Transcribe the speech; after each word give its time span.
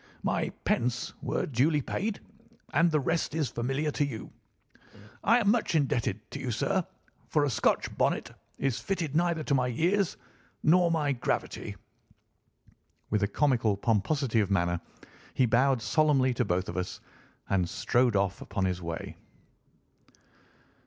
My 0.23 0.49
pence 0.65 1.13
were 1.21 1.45
duly 1.45 1.79
paid, 1.79 2.21
and 2.73 2.89
the 2.89 2.99
rest 2.99 3.35
is 3.35 3.49
familiar 3.51 3.91
to 3.91 4.03
you. 4.03 4.31
I 5.23 5.37
am 5.37 5.51
much 5.51 5.75
indebted 5.75 6.21
to 6.31 6.39
you, 6.39 6.49
sir, 6.49 6.83
for 7.27 7.45
a 7.45 7.51
Scotch 7.51 7.95
bonnet 7.99 8.31
is 8.57 8.79
fitted 8.79 9.15
neither 9.15 9.43
to 9.43 9.53
my 9.53 9.67
years 9.67 10.17
nor 10.63 10.89
my 10.89 11.11
gravity." 11.11 11.75
With 13.11 13.21
a 13.21 13.27
comical 13.27 13.77
pomposity 13.77 14.39
of 14.39 14.49
manner 14.49 14.81
he 15.35 15.45
bowed 15.45 15.83
solemnly 15.83 16.33
to 16.33 16.45
both 16.45 16.67
of 16.67 16.77
us 16.77 16.99
and 17.47 17.69
strode 17.69 18.15
off 18.15 18.41
upon 18.41 18.65
his 18.65 18.81
way. 18.81 19.17